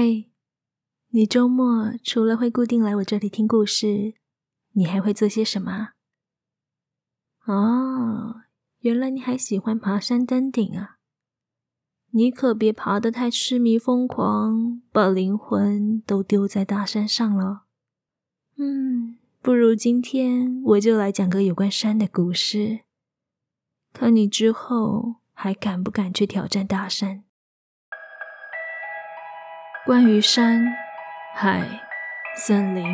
[0.00, 0.30] 嘿，
[1.08, 4.14] 你周末除了会固定来我这里听故事，
[4.74, 5.88] 你还会做些什么？
[7.46, 8.42] 哦，
[8.78, 10.98] 原来你还喜欢爬山登顶啊！
[12.12, 17.64] 你可别爬得太痴迷疯狂，把灵魂都丢在大山上了。
[18.54, 22.82] 嗯，不如今天我就来讲个有关山的故事，
[23.92, 27.24] 看你之后还敢不敢去挑战大山。
[29.88, 30.76] 关于山、
[31.34, 31.66] 海、
[32.36, 32.84] 森林，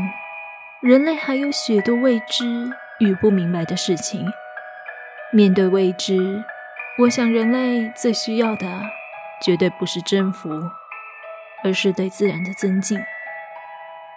[0.80, 4.24] 人类还有许多未知与不明白的事情。
[5.32, 6.44] 面对未知，
[7.00, 8.80] 我想人类最需要的，
[9.42, 10.70] 绝对不是征服，
[11.64, 13.02] 而是对自然的尊敬。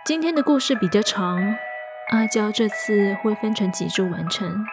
[0.05, 1.57] 今天的故事比较长，
[2.11, 4.63] 阿娇这次会分成几周完成。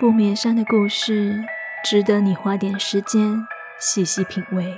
[0.00, 1.44] 不眠山的故事，
[1.84, 3.46] 值得你花点时间
[3.78, 4.76] 细细品味。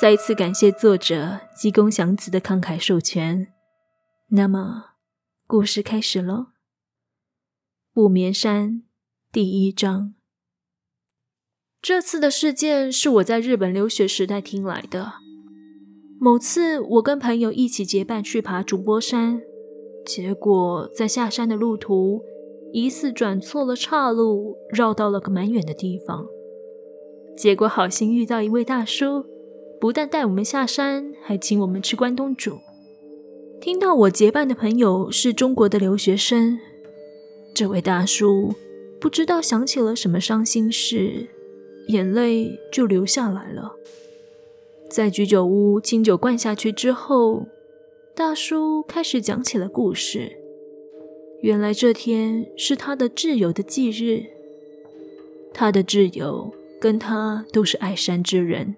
[0.00, 3.52] 再一次感谢作者鸡公祥子的慷慨授权。
[4.30, 4.94] 那么，
[5.46, 6.46] 故事开始喽。
[7.92, 8.82] 不眠山
[9.30, 10.14] 第一章。
[11.80, 15.12] 这次的事件是我在日本留学时代听来的。
[16.18, 19.42] 某次，我跟朋友一起结伴去爬竹波山，
[20.06, 22.22] 结果在下山的路途，
[22.72, 26.26] 疑似转错了岔路，绕到了个蛮远的地方。
[27.36, 29.26] 结果好心遇到一位大叔。
[29.82, 32.60] 不但带我们下山，还请我们吃关东煮。
[33.60, 36.56] 听到我结伴的朋友是中国的留学生，
[37.52, 38.54] 这位大叔
[39.00, 41.26] 不知道想起了什么伤心事，
[41.88, 43.72] 眼泪就流下来了。
[44.88, 47.48] 在居酒屋清酒灌下去之后，
[48.14, 50.30] 大叔开始讲起了故事。
[51.40, 54.26] 原来这天是他的挚友的忌日，
[55.52, 58.76] 他的挚友跟他都是爱山之人。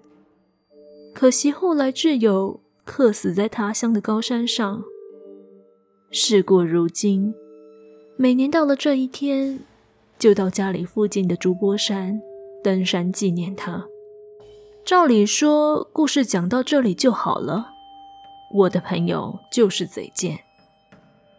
[1.15, 4.83] 可惜后来挚友客死在他乡的高山上。
[6.11, 7.33] 事过如今，
[8.17, 9.61] 每年到了这一天，
[10.19, 12.21] 就到家里附近的竹波山
[12.61, 13.85] 登山纪念他。
[14.83, 17.69] 照理说，故事讲到这里就好了。
[18.53, 20.41] 我的朋友就是嘴贱，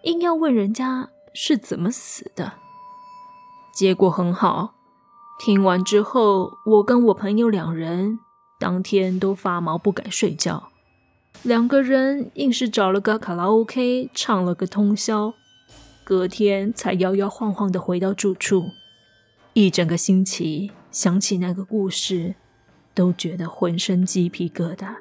[0.05, 2.55] 硬要问人家是怎么死的。
[3.75, 4.73] 结果很好，
[5.39, 8.21] 听完之后，我跟我朋友两人。
[8.59, 10.71] 当天都发毛不敢睡觉，
[11.43, 15.35] 两个人硬是找了个卡拉 OK 唱了个通宵，
[16.05, 18.71] 隔天才摇摇晃晃的回到住处。
[19.53, 22.35] 一整个星期想起那个故事，
[22.95, 24.97] 都觉得浑身鸡皮疙瘩。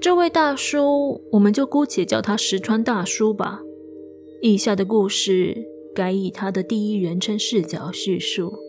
[0.00, 3.60] 这位大叔，我们就姑且叫他石川大叔吧。
[4.40, 8.67] 以下的故事该以他的第一人称视角叙述。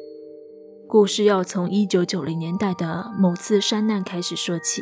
[0.92, 4.82] 故事要从一九九零年代的某次山难开始说起。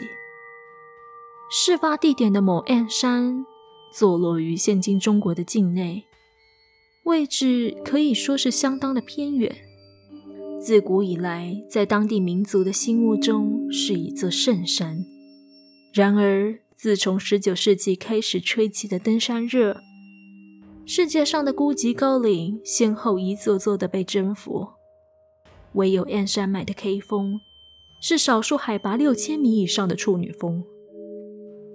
[1.51, 3.45] 事发地点的某 M 山，
[3.91, 6.05] 坐落于现今中国的境内，
[7.03, 9.53] 位置可以说是相当的偏远。
[10.61, 15.03] 自古以来，在当地民族的心目中是一座圣山。
[15.93, 19.81] 然而，自从十九世纪开始吹起的登山热，
[20.85, 24.76] 世界上的孤寂高岭先后一座座的被征服。
[25.73, 27.39] 唯有 M 山脉的 K 峰
[27.99, 30.63] 是少数海拔六千米以上的处女峰。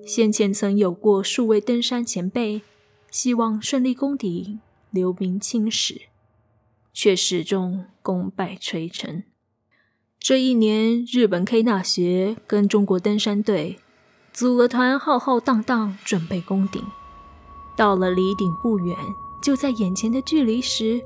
[0.05, 2.63] 先前曾有过数位登山前辈
[3.11, 4.61] 希望顺利攻顶，
[4.91, 6.03] 留名青史，
[6.93, 9.23] 却始终功败垂成。
[10.19, 13.79] 这一年，日本 K 大学跟中国登山队
[14.33, 16.83] 组了团，浩浩荡荡准备攻顶。
[17.77, 18.97] 到了离顶不远，
[19.43, 21.03] 就在眼前的距离时，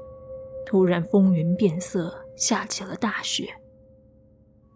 [0.67, 2.27] 突然风云变色。
[2.37, 3.63] 下起了大雪，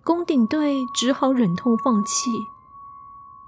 [0.03, 2.31] 攻顶队只好忍痛放弃，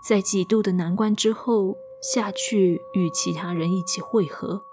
[0.06, 4.64] 在几度的难关之后下去与其他人一起汇合。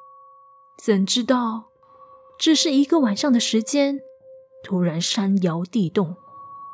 [0.77, 1.69] 怎知道，
[2.37, 4.01] 只是一个晚上的时间，
[4.61, 6.17] 突然山摇地动，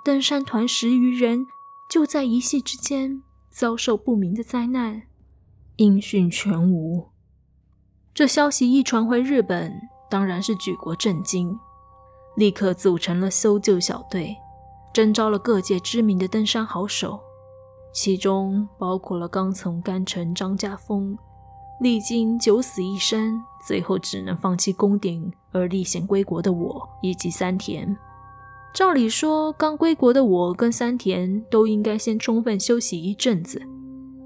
[0.03, 1.45] 登山团十余人
[1.87, 5.03] 就在一夕之间遭受不明的灾难，
[5.75, 7.09] 音讯全无。
[8.11, 9.71] 这消息一传回日本，
[10.09, 11.57] 当然是举国震惊。
[12.35, 14.35] 立刻组成了搜救小队，
[14.93, 17.19] 征召了各界知名的登山好手，
[17.93, 21.17] 其中包括了刚从甘城张家峰
[21.79, 27.97] 历经九死一生，最后只能放弃攻顶而历险归国的我，以及三田。
[28.73, 33.61] 照理说，刚归国的我跟三田都应该先充分休息一阵子。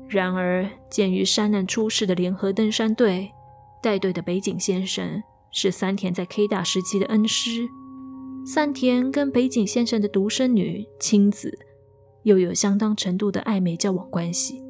[0.08, 3.32] 然而，鉴于山难出事的联合登山队
[3.84, 7.68] 带队的北井先生是三田在 K 大时期的恩师。
[8.46, 11.60] 三田跟北井先生的独生女青子，
[12.24, 14.64] 又有相当程度的暧昧交往关系。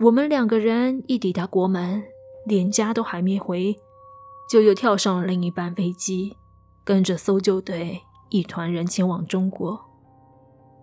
[0.00, 2.02] 我们两个人一抵达国门，
[2.46, 3.76] 连家都还没回，
[4.50, 6.36] 就又跳上了另一班飞机，
[6.84, 8.00] 跟着搜救队
[8.30, 9.78] 一团人前往中国。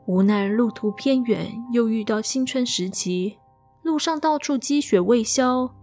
[0.06, 3.38] 无奈路途偏远，又遇到新春时期，
[3.82, 5.74] 路上到处积雪未消。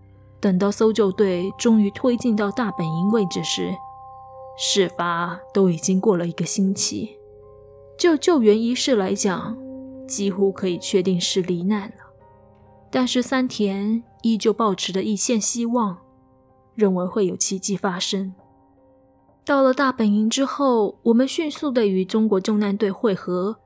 [0.43, 3.73] 等到搜救队终于推进到大本营位置时，
[4.59, 7.17] 事发都已经过了一个星期。
[7.97, 9.56] 就救援仪式来讲，
[10.09, 11.94] 几乎可以确定是罹难了。
[12.91, 15.99] 但是三田依旧抱持着一线希望，
[16.75, 18.35] 认为会有奇迹发生。
[19.44, 23.59] 到了大本营之后，我们迅速地与中国救难队会合。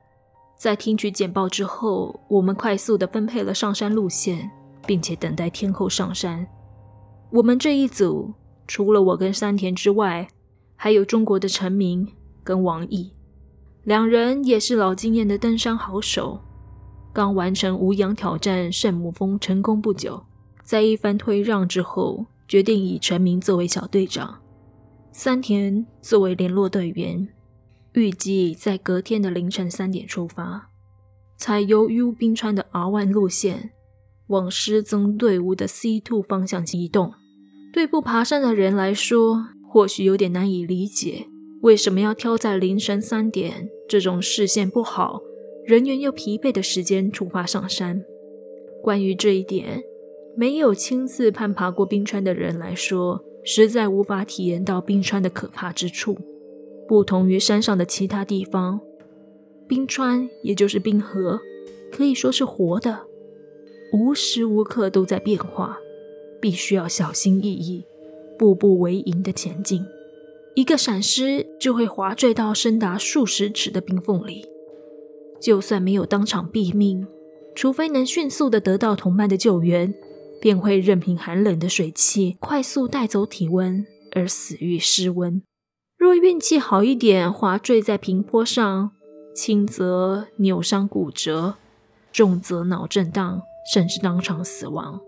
[0.55, 4.51] 在听取简报之后，我们快速地分配了上山路线，
[4.85, 6.47] 并且等待天后上山。
[7.29, 8.33] 我们这一组
[8.65, 10.27] 除了我跟山田之外，
[10.75, 12.07] 还有中国的陈明
[12.43, 13.11] 跟王毅，
[13.83, 16.39] 两人也是老经验的登山好手，
[17.11, 20.23] 刚完成无氧挑战圣母峰成功不久，
[20.63, 24.39] 在一番推让之后，决定以陈明作为小队长，
[25.11, 27.27] 山田作为联络队员。
[27.93, 30.69] 预计在隔天的凌晨三点出发，
[31.35, 33.71] 采由 U 冰川的 R1 路线，
[34.27, 37.13] 往失踪队伍的 C Two 方向移动。
[37.73, 41.27] 对不爬山的人来说，或许有点难以理解，
[41.61, 45.21] 为什么要挑在凌晨三点这种视线不好、
[45.65, 48.03] 人员又疲惫的时间出发上山。
[48.81, 49.81] 关于这一点，
[50.35, 56.17] 没有亲自攀爬过冰川的人来说，实在无法体验到冰川的可怕之处。
[56.87, 58.79] 不同于山上的其他地方，
[59.67, 61.39] 冰川也就是冰河，
[61.91, 63.06] 可以说是活的，
[63.93, 65.77] 无时无刻都在变化，
[66.41, 67.85] 必须要小心翼翼，
[68.37, 69.85] 步步为营的前进。
[70.55, 74.45] 一个闪失就会滑坠到深达数十尺的冰缝里，
[75.39, 77.07] 就算没有当场毙命，
[77.55, 79.93] 除非能迅速的得到同伴的救援，
[80.41, 85.41] 便会任凭寒冷的水汽快速带走体温而死于失温。
[85.95, 88.91] 若运气好一点，滑坠在平坡上，
[89.35, 91.55] 轻则扭伤骨折，
[92.11, 94.99] 重则脑震荡，甚至当场死亡。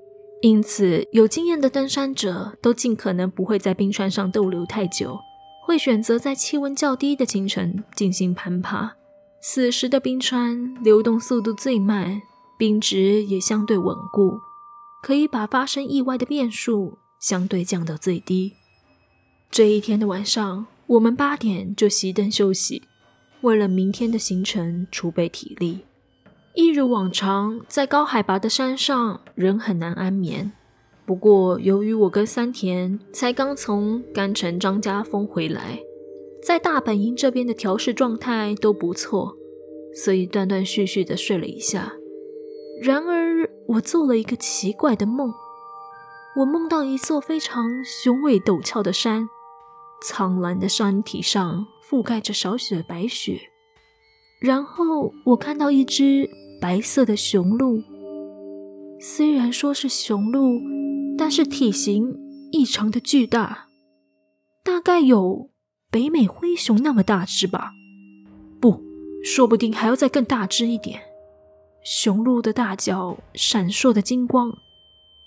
[0.42, 5.20] 因此，有经验的登山者都尽可能不会在冰川上逗留太久，
[5.66, 8.96] 会选择在气温较低的清晨进行攀爬。
[9.42, 12.22] 此时的冰川流动速度最慢，
[12.58, 14.40] 冰质也相对稳固，
[15.02, 18.54] 可以把发生意外的变数相对降到最低。
[19.52, 22.84] 这一天的晚上，我们八点就熄灯休息，
[23.42, 25.80] 为了明天的行程储备体力。
[26.56, 30.52] 一如往常，在高海拔的山上，人很难安眠。
[31.06, 35.80] 不过，由于我跟三田才刚从甘城张家峰回来，
[36.44, 39.36] 在大本营这边的调试状态都不错，
[39.94, 41.94] 所以断断续续的睡了一下。
[42.82, 45.34] 然而，我做了一个奇怪的梦，
[46.38, 49.30] 我梦到一座非常雄伟陡峭的山。
[50.02, 53.49] 苍蓝的山体上覆盖着少许的白雪，
[54.40, 56.30] 然后我看到一只
[56.62, 57.84] 白色的雄鹿。
[59.02, 60.62] 虽然说是雄鹿，
[61.18, 62.18] 但是体型
[62.52, 63.68] 异常的巨大，
[64.64, 65.50] 大概有
[65.92, 67.72] 北美灰熊那么大只吧？
[68.60, 68.82] 不，
[69.24, 71.02] 说不定还要再更大只一点。
[71.84, 74.52] 雄鹿的大角闪烁的金光，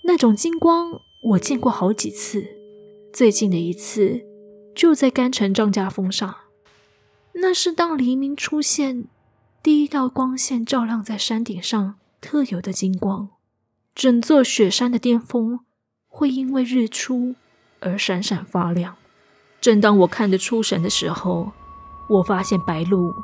[0.04, 2.44] 那种金光我见过好几次，
[3.12, 4.20] 最近的一次。
[4.74, 6.34] 就在干城张家峰上，
[7.34, 9.04] 那是当黎明出现，
[9.62, 13.28] 第一道光线照亮在山顶上特有的金光。
[13.94, 15.60] 整座雪山的巅峰
[16.08, 17.34] 会因为日出
[17.80, 18.96] 而闪闪发亮。
[19.60, 21.52] 正当我看得出神的时候，
[22.08, 23.14] 我发现白鹿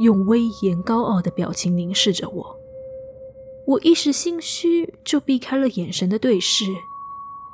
[0.00, 2.56] 用威严高傲的表情凝视着我。
[3.66, 6.64] 我一时心虚，就避开了眼神的对视。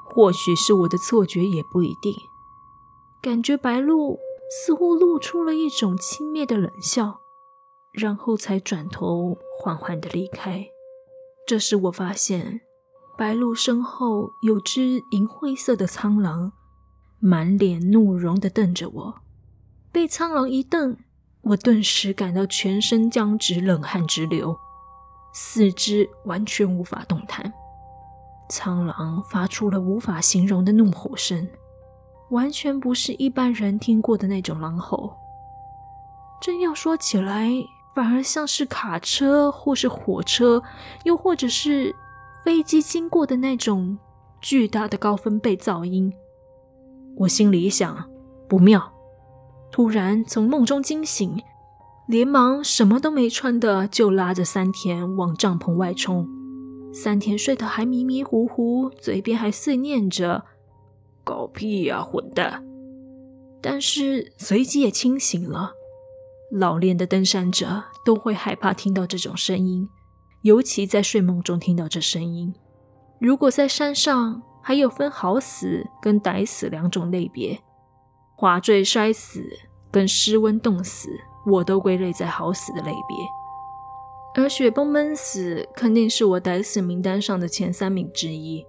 [0.05, 2.15] 或许是我的错觉，也不一定。
[3.21, 4.19] 感觉白鹿
[4.57, 7.19] 似乎露出了一种轻蔑的冷笑，
[7.93, 10.69] 然后才转头缓缓的离开。
[11.45, 12.61] 这时我发现，
[13.19, 16.53] 白鹿身后有只银灰色的苍狼，
[17.19, 19.15] 满脸怒容的瞪着我。
[19.91, 20.97] 被苍狼一瞪，
[21.43, 24.57] 我顿时感到全身僵直，冷汗直流，
[25.33, 27.53] 四肢完全无法动弹。
[28.49, 31.49] 苍狼发出了无法形容的怒吼声。
[32.35, 35.17] 完全不是一般人听过的那种狼吼。
[36.43, 37.49] 真要说起来，
[37.95, 40.61] 反而像是卡车或是火车，
[41.05, 41.95] 又或者是
[42.45, 43.97] 飞机经过的那种
[44.41, 46.13] 巨大的高分贝噪音。
[47.19, 48.11] 我心里想，
[48.49, 48.93] 不妙，
[49.71, 51.41] 突然从梦中惊醒，
[52.09, 56.29] 连忙什么都没穿的就拉着三田往帐篷外冲。
[56.93, 60.45] 三田睡得还迷迷糊糊，嘴边还碎念着
[61.25, 62.63] ：“搞屁呀，混蛋！”
[63.61, 65.73] 但是随即也清醒了。
[66.51, 69.89] 老练的登山者都会害怕听到这种声音，
[70.43, 72.55] 尤其在睡梦中听到这声音。
[73.19, 77.59] 如果在山上，还有分好死跟歹死两种类别，
[78.37, 79.43] 滑坠摔死
[79.91, 81.09] 跟失温冻死，
[81.47, 83.17] 我都归类在好死的类别。
[84.37, 88.65] 而雪崩闷死肯定是我歹死名单上的前三名之一，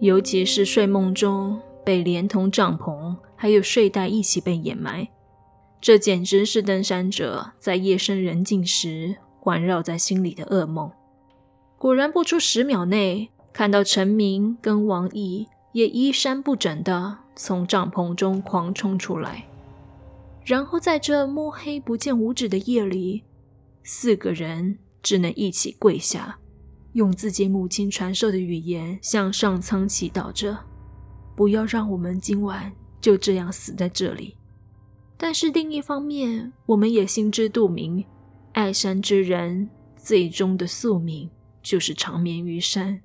[0.00, 5.08] 尤其是睡梦中被连同帐篷还有睡袋一起被掩埋，
[5.80, 10.92] 这简直是登山者在夜深人静时环绕在心里的噩梦。
[11.78, 19.46] 果然不出十秒内，看到陈明跟王毅也衣衫不整的从帐篷中狂冲出来，
[20.44, 23.24] 然后在这摸黑不见五指的夜里，
[23.82, 24.76] 四个人。
[25.00, 26.38] 只能一起跪下，
[26.92, 30.58] 用自己母亲传授的语言向上苍祈祷着，
[31.38, 34.34] 不要让我们今晚就这样死在这里。
[35.16, 38.04] 但是另一方面，我们也心知肚明，
[38.54, 41.30] 爱山之人最终的宿命
[41.62, 43.02] 就是长眠于山，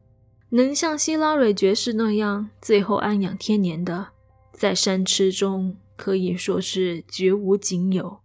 [0.50, 4.08] 能像希拉蕊爵士那样最后安养天年的，
[4.52, 8.18] 在山痴中可以说是绝无仅有。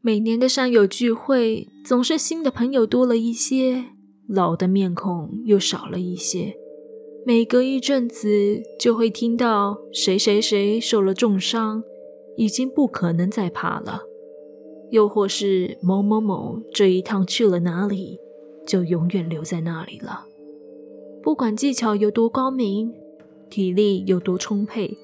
[0.00, 3.86] 每年的山友聚会，总是新的朋友多了一些，
[4.28, 6.54] 老的面孔又少了一些。
[7.30, 11.84] 每隔一阵子，就会听到谁谁谁受了重伤，
[12.36, 14.00] 已经不可能再爬了；
[14.90, 18.18] 又或是某某某这一趟去了哪里，
[18.66, 20.26] 就永远留在那里了。
[21.22, 22.92] 不管技巧有多高明，
[23.48, 24.98] 体力有多充沛，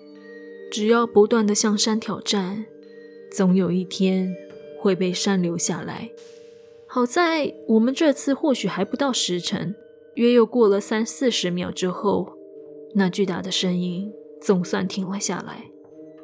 [0.72, 2.66] 只要不断地向山挑战，
[3.30, 4.34] 总有一天。
[4.80, 6.10] 会被山留下来。
[6.88, 9.76] 好在我们这次或许还不到时辰，
[10.16, 12.32] 约又过了三四十秒之后，
[12.94, 14.10] 那巨大的声音
[14.42, 15.64] 总算停了下来。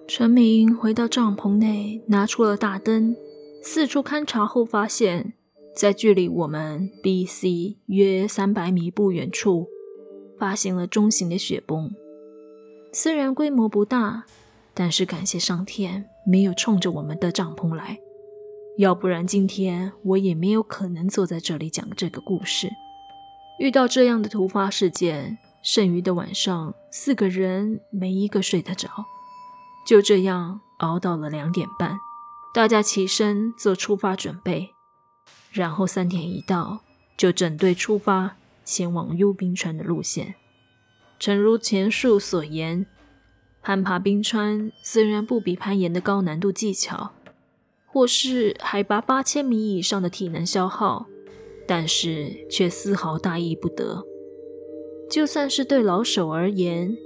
[0.09, 3.15] 陈明回到帐篷内，拿出了大灯，
[3.63, 5.35] 四处勘察后发现，
[5.77, 9.69] 在距离我们 B、C 约三百米不远处，
[10.39, 11.91] 发现了中型的雪崩。
[12.93, 14.25] 虽然规模不大，
[14.75, 17.99] 但是感谢上天没有冲着我们的帐篷来。
[18.79, 22.69] 要不然今天我也没有可能坐在这里讲这个故事。
[23.63, 28.89] 遇到这样的突发事件，剩余的晚上，四个人没一个睡得着，
[29.87, 31.97] 就这样熬到了两点半，
[32.53, 34.71] 大家起身做出发准备，
[35.53, 36.81] 然后三点一到，
[37.17, 40.35] 就整队出发前往幽冰川的路线。
[41.21, 42.85] 诚如前述所言，
[43.63, 47.13] 攀爬冰川虽然不比攀岩的高难度技巧。
[47.87, 51.07] 或是海拔八千米以上的体能消耗，
[51.67, 54.05] 但是却丝毫大意不得。
[55.11, 56.97] 就算是对老手而言，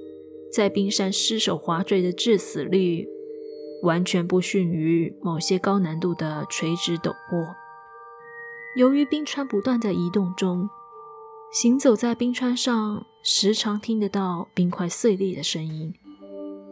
[0.53, 3.09] 在冰山失手滑坠的致死率，
[3.83, 7.55] 完全不逊于某些高难度的垂直陡坡。
[8.77, 10.69] 由于冰川不断在移动中，
[11.53, 15.93] 行走在冰川上，时常听得到冰块碎裂的声音，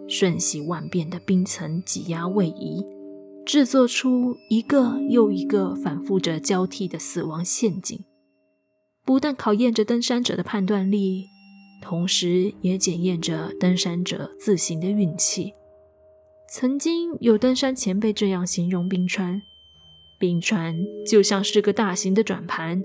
[0.08, 2.84] 瞬息万变的冰层挤压位移。
[3.44, 8.02] 制作出一个又一个反复着交替的死亡陷阱，
[9.04, 11.26] 不但考验着登山者的判断力，
[11.82, 15.52] 同时也检验着登山者自行的运气。
[16.50, 19.42] 曾经有登山前辈这样形容冰川：
[20.18, 20.74] 冰川
[21.06, 22.82] 就像是个大型的转盘，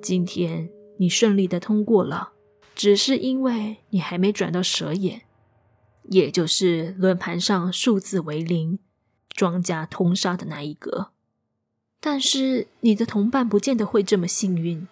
[0.00, 2.32] 今天你顺利的通过了，
[2.74, 5.22] 只是因为你还没转到蛇眼，
[6.04, 8.78] 也就是轮盘上数字为零。
[9.34, 11.08] 庄家通杀的那一个，
[12.00, 14.86] 但是你的同伴不见得会这么幸运，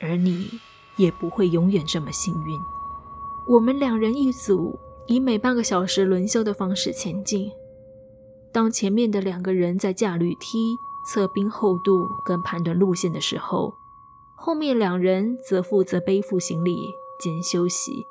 [0.00, 0.60] 而你
[0.96, 2.58] 也不会永远这么幸运。
[3.48, 7.50] 我们两人一组，以每半个小时轮休的方式前进。
[8.52, 10.76] 当前面的两个人在架履梯
[11.08, 13.74] 测冰厚度跟判断路线的时候，
[14.36, 16.76] 后面两人则负责背负行李
[17.20, 18.06] 兼休息。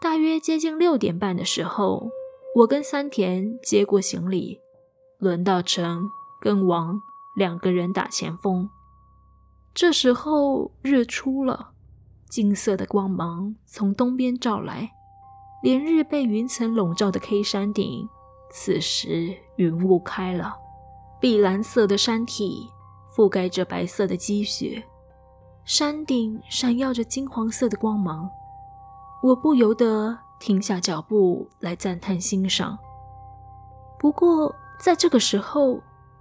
[0.00, 2.10] 大约接近六点半的时候。
[2.52, 4.60] 我跟三田接过行李，
[5.18, 7.00] 轮到陈跟王
[7.36, 8.68] 两个人打前锋。
[9.72, 11.70] 这时候日出了，
[12.28, 14.90] 金色的光芒从东边照来，
[15.62, 18.08] 连日被云层笼罩的 K 山顶，
[18.50, 20.52] 此时云雾开了，
[21.20, 22.68] 碧蓝色的山体
[23.14, 24.82] 覆盖着白色的积雪，
[25.64, 28.28] 山顶闪耀着金黄色的光芒，
[29.22, 30.18] 我不由得。
[30.40, 32.76] 停下脚步来赞叹欣赏。
[33.98, 35.78] 不过，在这个时候，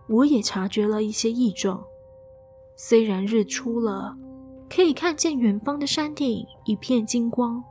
[0.07, 1.81] 我也察觉了一些异状。
[2.75, 4.15] 虽然日出了，
[4.69, 7.63] 可以看见远方的山顶一片金光，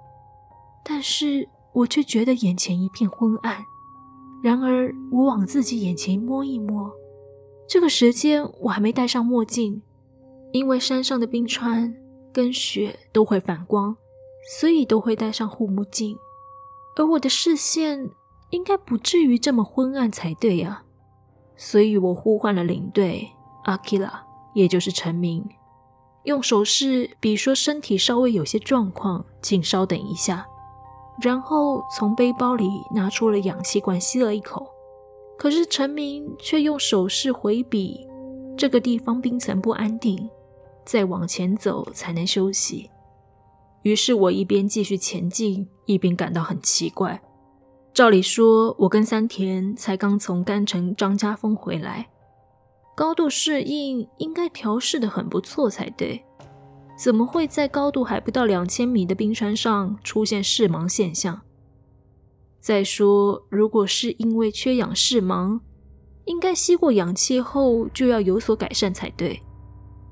[0.82, 3.62] 但是我却觉得眼前一片昏暗。
[4.42, 6.90] 然而，我往自己眼前摸一摸，
[7.68, 9.82] 这个时间我还没戴上墨镜，
[10.52, 11.94] 因为山上的冰川
[12.32, 13.96] 跟雪都会反光，
[14.58, 16.16] 所以都会戴上护目镜。
[16.98, 18.10] 而我的视线
[18.50, 20.82] 应该不至于这么昏暗才对啊，
[21.56, 23.30] 所以我呼唤了领队
[23.64, 25.48] 阿基拉，也就是陈明，
[26.24, 30.44] 用手势比说身体稍微有些状况，请稍等一下。
[31.22, 34.66] 然后从背包里拿出了氧气罐，吸了一口。
[35.38, 38.04] 可是陈明却用手势回比，
[38.56, 40.28] 这个地方冰层不安定，
[40.84, 42.90] 再往前走才能休息。
[43.82, 47.20] 于是我一边继续前进，一边感到很奇怪。
[47.94, 52.08] 照理说，我跟三田才刚从干城张家峰回来，
[52.94, 56.22] 高度适应应该调试的很不错才对。
[56.96, 61.40] 怎么会在高度还不到两千米的冰川上出现视盲现象？
[62.60, 65.60] 再说，如果是因为缺氧视盲，
[66.24, 69.40] 应该吸过氧气后就要有所改善才对。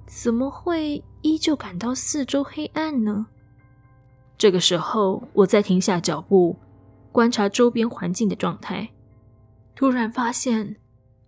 [0.07, 3.27] 怎么会依旧感到四周黑暗呢？
[4.39, 6.57] 这个时候，我再停下脚步，
[7.13, 8.91] 观察周边环境的状态，
[9.75, 10.77] 突然发现，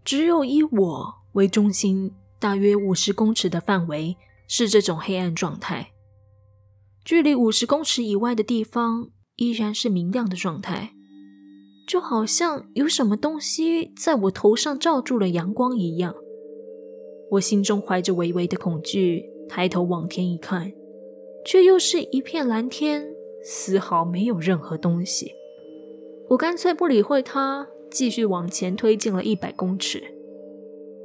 [0.05, 4.17] 只有以我为中心，大约五十公尺的范围。
[4.50, 5.91] 是这种黑暗状态，
[7.05, 10.95] 距离五十公尺以外的地方依然是明亮的状态，
[11.87, 16.15] 就好像有什么东西在我头上罩住了阳光一样。
[17.33, 20.73] 我心中怀着微微的恐惧，抬头往天一看，
[21.49, 25.33] 却又是一片蓝天，丝毫没有任何东西。
[26.28, 30.02] 我干脆不理会它，继续往前推进了一百公尺。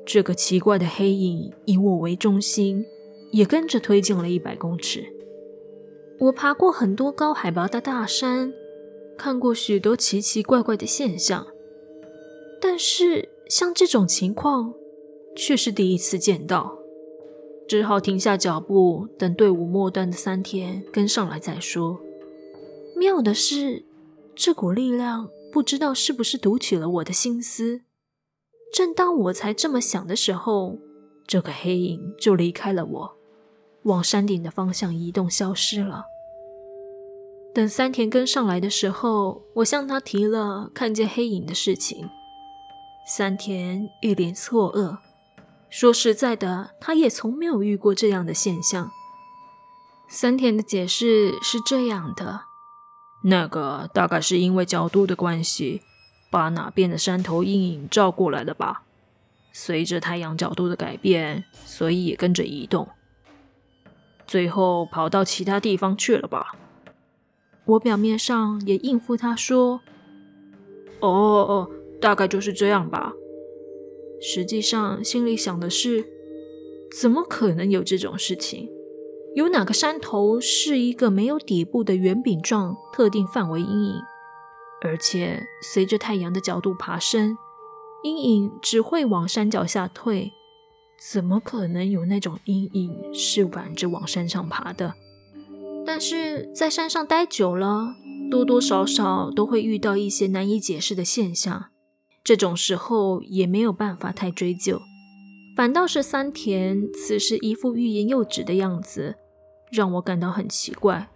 [0.05, 2.85] 这个奇怪的黑影以我为中心。
[3.33, 5.07] 也跟着推进了一百公尺。
[6.19, 8.53] 我爬过很多高海拔的大山，
[9.17, 11.47] 看过许多奇奇怪怪的现象，
[12.61, 14.75] 但是像这种情况
[15.35, 16.77] 却是第一次见到，
[17.67, 21.99] 只好停下脚步，等队伍末端的三田跟上来再说。
[22.95, 23.85] 妙的是，
[24.35, 27.81] 这股力量不知道是不是读取了我的心思。
[28.73, 30.77] 正当我才这么想的时候，
[31.27, 33.15] 这个黑影就离开了我。
[33.83, 36.05] 往山顶的方向移动，消失了。
[37.53, 42.09] 等三田跟上来的时候，我向他提了看见黑影的事情。
[43.05, 44.97] 三田一脸错愕，
[45.75, 48.91] 说实在的，他也从没有遇过这样的现象。
[50.07, 52.41] 森田的解释是这样的：
[53.23, 55.81] 那个大概是因为角度的关系，
[56.29, 58.83] 把哪边的山头阴影照过来了吧？
[59.51, 62.87] 随着太阳角度的改变，所以也跟着移动。
[64.27, 66.53] 最后跑到其他地方去了吧？
[67.65, 69.81] 我表面上也应付他说
[71.01, 73.13] ：“哦哦，大概就是这样吧。”
[74.23, 76.05] 实际上心里想的是：
[76.97, 78.69] 怎么可能有这种事情？
[79.35, 83.95] 有哪个山头是一个没有底部的圆饼状特定范围阴影？
[84.81, 87.35] 而且随着太阳的角度爬升，
[88.03, 90.31] 阴影只会往山脚下退。
[91.11, 94.93] 怎么可能有那种阴影是挽着往山上爬的？
[95.85, 97.95] 但是在山上待久了，
[98.31, 101.72] 多多少少都会遇到一些难以解释的现象。
[102.23, 104.81] 这种时候也没有办法太追究，
[105.55, 109.15] 反倒是三田此时一副欲言又止的样子，
[109.71, 111.09] 让我感到很奇怪。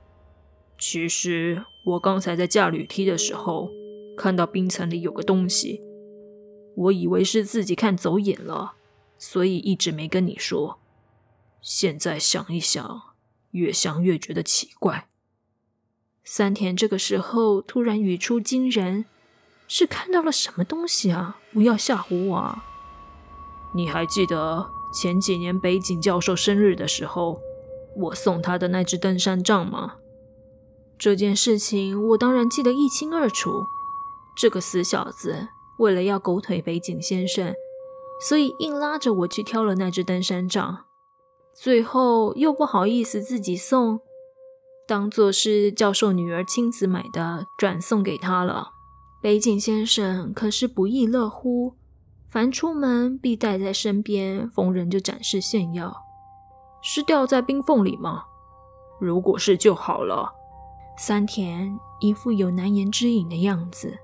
[0.78, 3.70] 其实我刚才在架铝梯的时候，
[4.17, 5.82] 看到冰层里有个东西，
[6.76, 8.74] 我以为是自己看走眼了。
[9.20, 10.78] 所以一直没跟你说，
[11.60, 13.02] 现在想一想，
[13.50, 15.08] 越想越觉得奇怪。
[16.24, 19.06] 三田这个时候突然语出惊人，
[19.67, 21.39] 是看到了什么东西啊？
[21.53, 22.63] 不要吓唬我啊！
[23.73, 27.39] 你还记得前几年北井教授生日的时候，
[27.95, 29.95] 我送他的那支登山杖吗？
[30.97, 33.65] 这件事情我当然记得一清二楚。
[34.36, 35.49] 这个死小子
[35.80, 37.53] 为了要狗腿北井先生。
[38.19, 40.86] 所以硬拉着我去挑了那支登山杖，
[41.53, 43.99] 最后又不好意思自己送，
[44.88, 48.71] 当做是教授女儿亲自买的，转送给他了。
[49.21, 51.73] 北井先生可是不亦乐乎，
[52.27, 56.03] 凡出门必带在身边，逢人就展示炫耀。
[56.84, 58.23] 是掉在冰缝里吗？
[58.99, 60.34] 如果是就好了。
[60.99, 63.97] 三田一副有难言之隐的样子，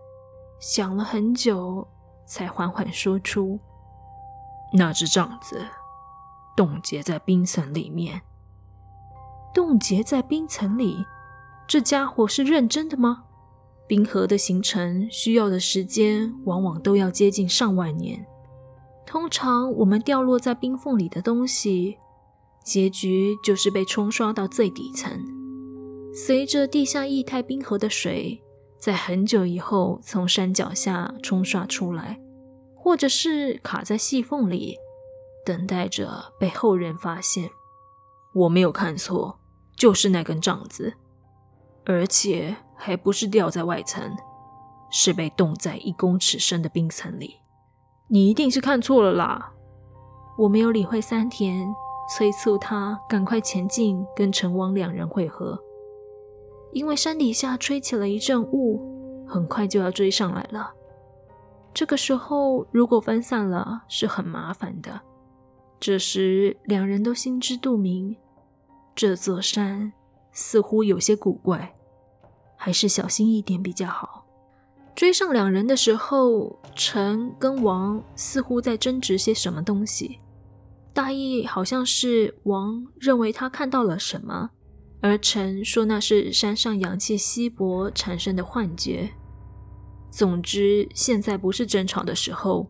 [0.60, 1.88] 想了很久，
[2.26, 3.60] 才缓缓说出。
[4.74, 5.66] 那只杖子
[6.56, 8.22] 冻结在冰层里面，
[9.54, 11.06] 冻结在冰层里，
[11.68, 13.26] 这家伙是认真的吗？
[13.88, 18.26] 冰河的形成需要的时间往往都要接近上万年。
[19.06, 21.98] 通常我们掉落在冰缝里的东西，
[22.64, 25.12] 结局就是被冲刷到最底层，
[26.14, 28.42] 随着地下液态冰河的水，
[28.80, 32.20] 在很久以后从山脚下冲刷出来，
[32.76, 34.78] 或者是卡在细缝里，
[35.46, 37.50] 等待着被后人发现。
[38.34, 39.40] 我没有看错，
[39.78, 40.94] 就是那根杖子，
[41.86, 44.16] 而且还不是掉在外层，
[44.90, 47.38] 是被冻在一公尺深的冰层里。
[48.08, 49.54] 你一定是看错了啦！
[50.38, 51.68] 我没有理会三田，
[52.10, 55.60] 催促他赶快前进，跟成王两人会合。
[56.72, 60.74] 因为山底下吹起了一阵雾，很快就要追上来了。
[61.74, 65.02] 这个时候如果分散了，是很麻烦的。
[65.80, 68.16] 这时两人都心知肚明。
[68.96, 69.92] 这座山
[70.34, 71.74] 似乎有些古怪，
[72.58, 74.26] 还是小心一点比较好。
[74.96, 80.20] 追上两人的时候，陈跟王似乎在争执些什么东西，
[80.94, 84.52] 大意好像是王认为他看到了什么，
[85.02, 89.10] 而陈说那是山上氧气稀薄产生的幻觉。
[90.12, 92.70] 总之，现在不是争吵的时候，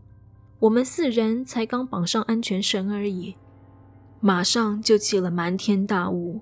[0.60, 3.36] 我们四人才刚绑上安全绳而已。
[4.22, 6.40] 马上就起了漫天大雾，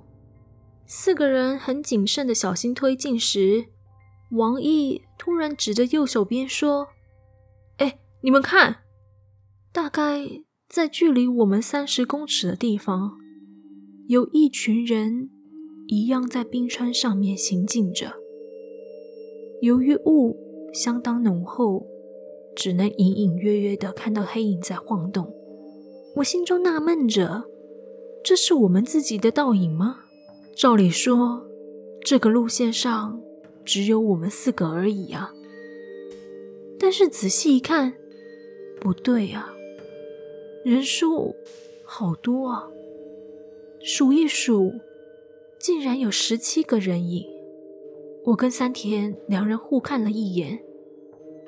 [0.94, 3.68] 四个人很谨慎的小心推进时，
[4.32, 6.90] 王毅突然指着右手边说
[7.80, 8.80] ：“哎，你们看，
[9.72, 10.28] 大概
[10.68, 13.14] 在距离我们三十公尺的地方，
[14.10, 15.30] 有一群人
[15.88, 18.16] 一样在冰川上面行进着。
[19.62, 20.36] 由于雾
[20.74, 21.88] 相当浓厚，
[22.54, 25.34] 只能隐隐约约的看到黑影在晃动。
[26.18, 27.46] 我心中纳闷着。”
[28.24, 30.02] 这是我们自己的倒影吗？
[30.56, 31.46] 照理说，
[32.04, 33.22] 这个路线上
[33.66, 35.34] 只有我们四个而已啊。
[36.78, 37.94] 但是仔细一看，
[38.80, 39.54] 不对啊，
[40.64, 41.36] 人数
[41.86, 42.68] 好多啊！
[43.80, 44.74] 数一数，
[45.60, 47.26] 竟然有十七个人影。
[48.26, 50.60] 我跟三田两人互看了一眼，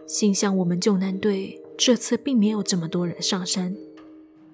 [0.07, 3.75] 心想我们救难队这次并没有这么多人上山。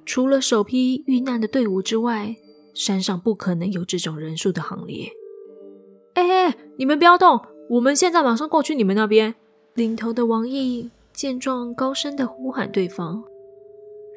[0.05, 2.35] 除了首批遇难的队伍之外，
[2.73, 5.11] 山上不可能有这种人数的行列。
[6.13, 9.35] 哎哎，你们不要动，我们现在马上过去你们那边。
[9.75, 13.23] 领头的王毅见状，高声的呼喊对方。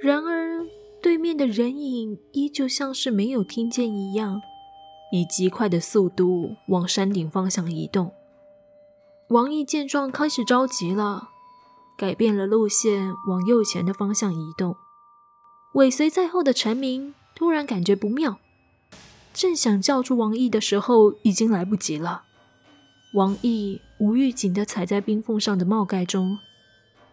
[0.00, 0.66] 然而，
[1.00, 4.40] 对面的人影依旧像是没有听见一样，
[5.12, 8.12] 以极快的速度往山顶方向移动。
[9.28, 11.28] 王毅见状，开始着急了，
[11.96, 14.74] 改变了路线，往右前的方向移动。
[15.74, 18.38] 尾随在后的陈明突然感觉不妙，
[19.32, 22.24] 正想叫住王毅的时候，已经来不及了。
[23.14, 26.38] 王毅无预警地踩在冰缝上的帽盖中，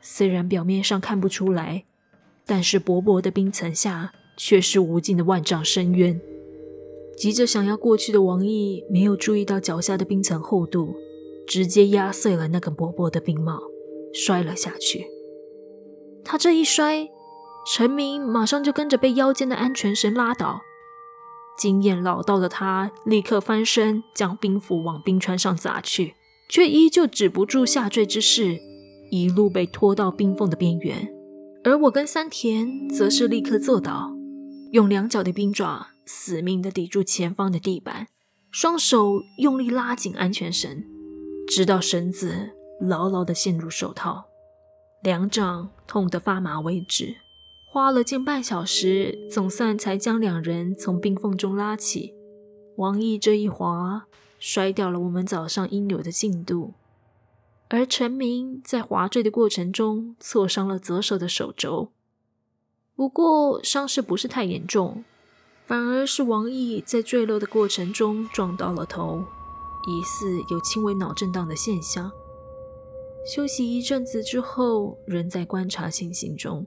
[0.01, 1.83] 虽然表面上看不出来，
[2.45, 6.19] 但是薄薄的冰层下却是无尽的万丈深渊。
[7.17, 10.95] 急着想要过去的王毅没有注意到脚下的冰层厚度，
[11.47, 13.59] 直接压碎了那个薄薄的冰帽，
[14.13, 15.07] 摔了下去。
[16.23, 17.09] 他这一摔。
[17.65, 20.61] 陈明马上就跟着被腰间的安全绳拉倒，
[21.57, 26.15] 经验老道的他立刻翻身，将冰斧往冰川上砸去，
[26.49, 28.57] 却依旧止不住下坠之势，
[29.11, 31.13] 一路被拖到冰缝的边缘。
[31.63, 34.13] 而我跟三田则是立刻坐倒，
[34.71, 38.07] 用两脚的冰爪死命地抵住前方的地板，
[38.49, 40.83] 双手用力拉紧安全绳，
[41.47, 44.25] 直到绳子牢牢地陷入手套，
[45.03, 47.17] 两掌痛得发麻为止。
[47.71, 52.15] 花了近半小时，总算才将两人从冰缝中拉起。
[52.77, 54.07] 王毅这一滑，
[54.39, 56.73] 摔掉了我们早上应有的进度，
[57.67, 61.91] 而陈明在滑坠的过程中挫伤了左手的手肘。
[62.95, 65.03] 不过伤势不是太严重，
[65.67, 69.23] 反而是王毅在坠落的过程中撞到了头，
[69.87, 72.11] 疑似有轻微脑震荡的现象。
[73.31, 76.65] 休息一阵子之后，仍在观察情形中。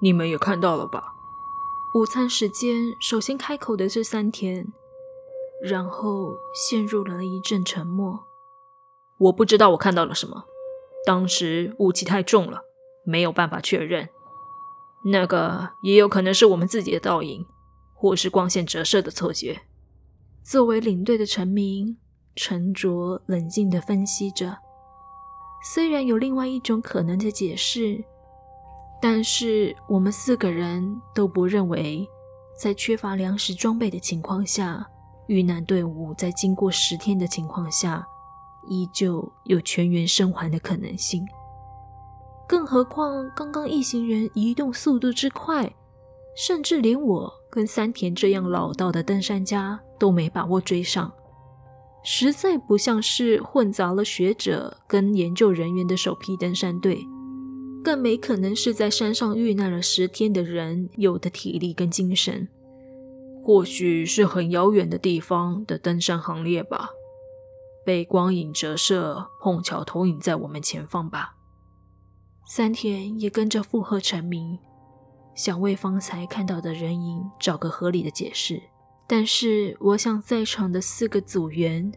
[0.00, 1.14] 你们也看到了吧？
[1.94, 4.66] 午餐时间，首先开口的是三田，
[5.62, 8.24] 然后陷入了一阵沉默。
[9.18, 10.44] 我不知道我看到了什么，
[11.06, 12.60] 当时雾气太重了，
[13.04, 14.10] 没有办法确认。
[15.06, 17.46] 那个也有可能是我们自己的倒影，
[17.94, 19.62] 或是光线折射的错觉。
[20.42, 21.96] 作为领队的陈明
[22.34, 24.58] 沉着冷静地分析着，
[25.72, 28.04] 虽然有另外一种可能的解释。
[29.00, 32.08] 但是我们四个人都不认为，
[32.58, 34.86] 在缺乏粮食装备的情况下，
[35.26, 38.06] 遇难队伍在经过十天的情况下，
[38.68, 41.24] 依旧有全员生还的可能性。
[42.48, 45.74] 更何况，刚刚一行人移动速度之快，
[46.36, 51.12] 甚至连我跟三田这样老道的登山家都没把握追上，
[52.02, 57.04] 实在不像是混杂了学者跟研究人员的首批登山队，
[57.86, 62.48] 更没可能是在山上遇难了十天的人有的体力跟精神。
[63.44, 66.90] 或许是很遥远的地方的登山行列吧，
[67.84, 71.36] 被光影折射，碰巧投影在我们前方吧。
[72.44, 74.58] 三田也跟着附和陈明，
[75.36, 78.60] 想为方才看到的人影找个合理的解释。
[79.06, 81.92] 但是，我想在场的四个组员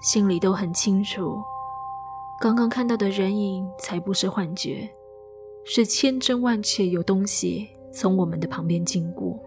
[0.00, 1.42] 心里都很清楚，
[2.40, 4.88] 刚刚看到的人影才不是幻觉，
[5.64, 9.38] 是千真万确有东西从我们的旁边经过。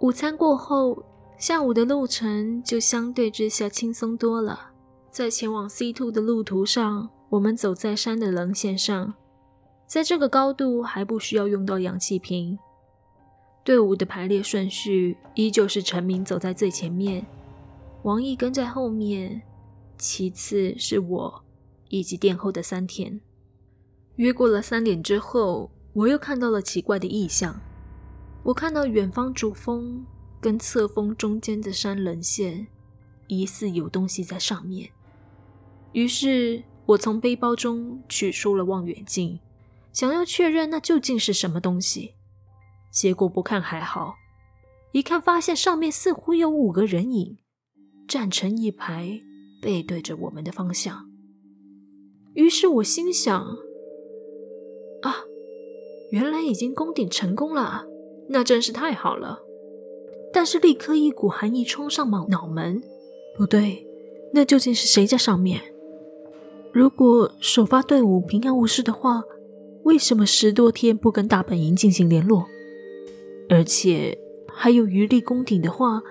[0.00, 1.02] 午餐过后，
[1.38, 4.70] 下午的路程就相对之下轻松多了。
[5.10, 9.14] 在前往 C2 的路途上，我们走在山的棱线上，
[9.86, 12.58] 在这个高度还不需要用到氧气瓶。
[13.64, 17.26] 队伍的排列顺序依旧是陈明走在最前面，
[18.02, 19.42] 王毅跟在后面，
[19.98, 21.44] 其次是我
[21.88, 23.20] 以及殿后的三田。
[24.18, 27.60] 约过了三点之后，我又看到了奇怪的异象。
[28.42, 30.04] 我看到远方主峰
[30.40, 32.66] 跟侧峰中间的山棱线，
[33.28, 34.90] 疑似有东西在上面。
[35.92, 39.38] 于是我从背包中取出了望远镜，
[39.92, 42.14] 想要确认那究竟是什么东西。
[42.90, 44.16] 结果不看还好，
[44.90, 47.38] 一看发现上面似乎有五个人影，
[48.08, 49.20] 站成一排，
[49.62, 51.08] 背对着我们的方向。
[52.34, 53.56] 于是我心想：
[55.02, 55.24] 啊，
[56.10, 57.86] 原来已经攻顶成功了。
[58.28, 59.40] 那真是太好了，
[60.32, 62.82] 但是立刻一股寒意冲上脑脑门。
[63.36, 63.86] 不对，
[64.32, 65.60] 那究竟是谁在上面？
[66.72, 69.22] 如果首发队伍平安无事的话，
[69.84, 72.44] 为什么十多天不跟大本营进行联络？
[73.48, 74.18] 而且
[74.52, 76.02] 还有余力攻顶的话，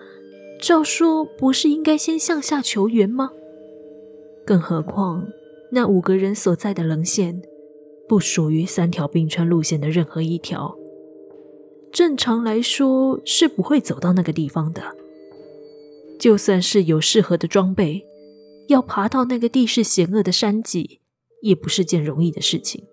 [0.60, 3.32] 照说不是应该先向下求援吗？
[4.44, 5.28] 更何况
[5.72, 7.44] 那五个人所在的棱线，
[8.08, 10.78] 不属于三条冰川路线的任何一条。
[11.92, 14.82] 正常来说是不会走到那个地方的。
[16.20, 18.06] 就算是有适合的装备，
[18.68, 21.00] 要爬到那个地势险恶的山脊，
[21.42, 22.84] 也不是件容易的事情。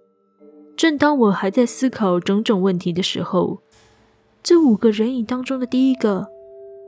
[0.77, 3.61] 正当我还在思考种种问题的时候，
[4.43, 6.27] 这五个人影当中的第一个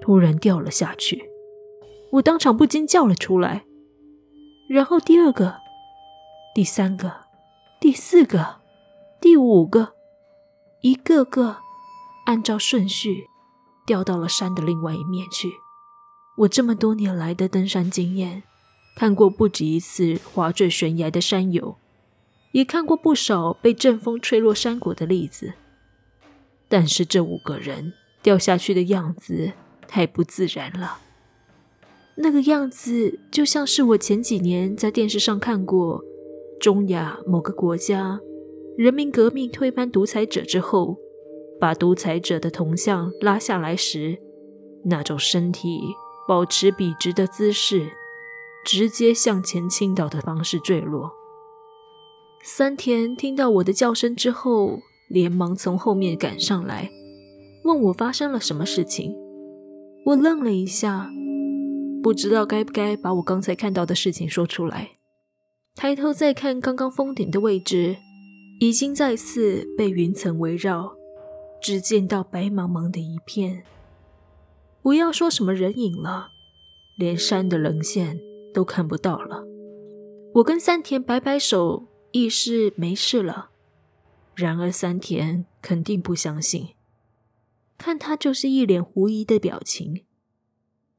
[0.03, 1.25] 突然掉了下去，
[2.13, 3.65] 我当场不禁叫了出来。
[4.69, 5.55] 然后第二个、
[6.55, 7.13] 第三个、
[7.79, 8.57] 第四个、
[9.21, 9.95] 第五个，
[10.81, 11.59] 一个个。
[12.25, 13.29] 按照顺序
[13.87, 15.53] 掉到了山的另外一面去。
[16.39, 18.43] 我这么多年来的登山经验，
[18.97, 21.77] 看过不止一次滑坠悬崖的山友，
[22.51, 25.53] 也看过不少被阵风吹落山谷的例子。
[26.69, 29.53] 但是这五个人掉下去的样子
[29.87, 30.99] 太不自然了，
[32.17, 36.05] 那个样子就像是我前几年在电视上看过
[36.61, 38.21] 中亚某个国家
[38.77, 40.99] 人民革命推翻独裁者之后。
[41.59, 44.19] 把独裁者的铜像拉下来时，
[44.85, 45.81] 那种身体
[46.29, 47.89] 保持笔直的姿势，
[48.63, 51.13] 直接向前倾倒的方式坠落。
[52.43, 56.91] 三田听到我的叫声之后，连忙从后面赶上来，
[57.65, 59.17] 问我发生了什么事情。
[60.05, 61.11] 我愣了一下，
[62.03, 64.96] 不知道该不该把我刚才看到的事情说出来。
[65.77, 67.99] 抬头再看刚刚峰顶的位置，
[68.61, 70.97] 已经再次被云层围绕。
[71.61, 73.65] 只见到白茫茫的一片，
[74.83, 76.29] 不要说什么人影了，
[76.97, 78.19] 连山的棱线
[78.55, 79.45] 都看不到了。
[80.37, 83.51] 我跟三田摆摆手，意识没事了。
[84.35, 86.69] 然而三田肯定不相信，
[87.77, 90.05] 看他就是一脸狐疑的表情。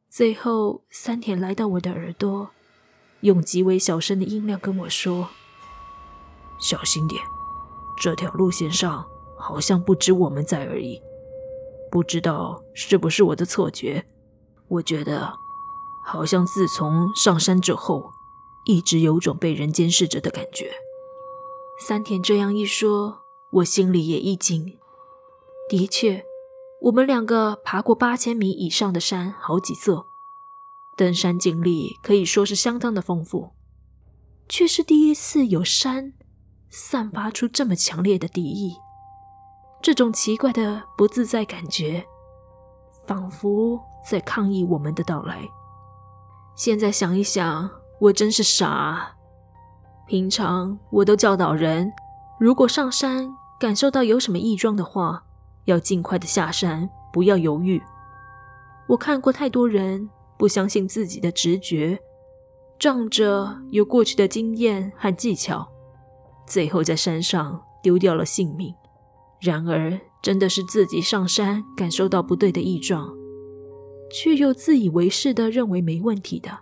[0.09, 2.51] 最后，三田来到我的耳朵，
[3.21, 5.30] 用极为小声的音量跟我说
[6.60, 7.21] ：“小心点，
[7.99, 9.06] 这条路线上。”
[9.39, 10.99] 好像不止我们在而已，
[11.91, 14.03] 不知道是不是我的错觉。
[14.67, 15.32] 我觉得，
[16.03, 18.10] 好像自从上山之后，
[18.65, 20.71] 一直有种被人监视着的感觉。
[21.80, 23.19] 三田这样一说，
[23.51, 24.80] 我心里也一惊。
[25.69, 26.25] 的确，
[26.82, 30.08] 我们两个爬过八千米以上的山好几座，
[30.97, 33.51] 登山经历可以说是相当的丰富，
[34.49, 36.13] 却是第一次有山
[36.69, 38.75] 散发出这么强烈的敌意。
[39.79, 42.03] 这种奇怪的不自在感觉，
[43.05, 43.79] 仿佛
[44.10, 45.47] 在抗议我们的到来。
[46.55, 49.15] 现在想一想，我真是傻。
[50.07, 51.93] 平常我都教导人，
[52.39, 53.29] 如果上山
[53.60, 55.23] 感受到有什么异状的话，
[55.65, 57.79] 要尽快的下山，不要犹豫。
[58.88, 62.00] 我看过太多人不相信自己的直觉，
[62.80, 65.67] 仗着有过去的经验和技巧，
[66.45, 68.73] 最后在山上丢掉了性命。
[69.39, 73.15] 然而，真的是自己上山感受到不对的异状，
[74.12, 76.60] 却又自以为是的认为没问题的，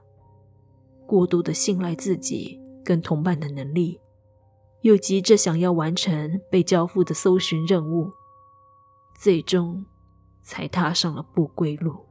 [1.06, 4.00] 过度的信赖自己跟同伴的能力，
[4.82, 8.12] 又急着想要完成被交付的搜寻任务，
[9.18, 9.86] 最终
[10.44, 12.05] 才踏上了不归路。